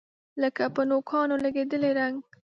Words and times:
لکه 0.41 0.63
په 0.75 0.81
نوکانو 0.89 1.35
لګیدلی 1.45 1.91
رنګ 1.99 2.15